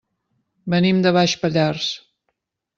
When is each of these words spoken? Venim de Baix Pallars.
Venim 0.75 1.03
de 1.05 1.13
Baix 1.19 1.37
Pallars. 1.45 1.95